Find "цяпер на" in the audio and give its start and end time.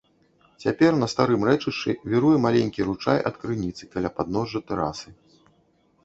0.67-1.07